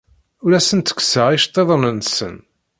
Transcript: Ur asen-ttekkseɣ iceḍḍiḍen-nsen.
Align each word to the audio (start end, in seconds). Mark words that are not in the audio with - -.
Ur 0.43 0.51
asen-ttekkseɣ 0.57 1.27
iceḍḍiḍen-nsen. 1.31 2.35